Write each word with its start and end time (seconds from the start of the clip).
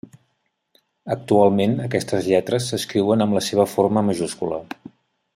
Actualment 1.15 1.75
aquestes 1.87 2.29
lletres 2.31 2.71
s'escriuen 2.73 3.25
amb 3.27 3.37
la 3.39 3.43
seva 3.49 3.67
forma 3.77 4.07
majúscula. 4.11 4.59